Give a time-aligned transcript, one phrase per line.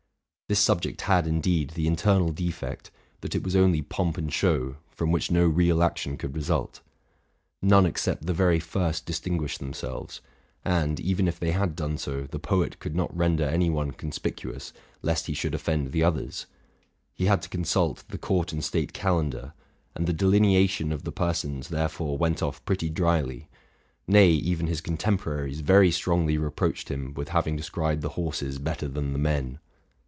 [0.49, 5.09] This subject had, indeed, the internal defect, that it was only pomp and show, from
[5.09, 6.81] which no real action could result.
[7.61, 10.19] None except the very first distinguished themselves;
[10.65, 14.73] and, even if they had done so, the poet could not render any one conspicuous
[15.01, 16.47] lest he should offend the others.
[17.13, 19.53] He had to con sult the Court and State Calendar;''
[19.95, 23.47] and the delineation of the persons therefore went off pretty dryly,—
[24.05, 29.13] nay, even his contemporaries very strongly reproached him with having described the horses better than
[29.13, 29.57] the men.